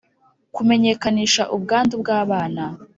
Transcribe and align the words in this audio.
kumenyekanisha 0.55 1.43
ubwandu 1.55 1.93
bw’abana: 2.01 2.63